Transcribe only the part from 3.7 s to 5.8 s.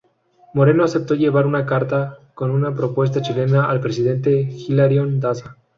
presidente Hilarión Daza.